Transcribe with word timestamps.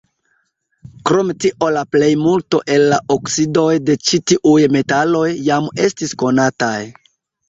Krom 1.09 1.27
tio 1.43 1.67
la 1.73 1.83
plejmulto 1.95 2.61
el 2.75 2.85
la 2.93 2.97
oksidoj 3.15 3.65
de 3.89 3.97
ĉi-tiuj 4.07 4.55
metaloj 4.77 5.27
jam 5.49 5.69
estis 5.89 6.15
konataj. 6.23 6.75